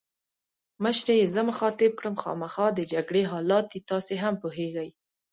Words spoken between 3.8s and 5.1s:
تاسي هم پوهېږئ.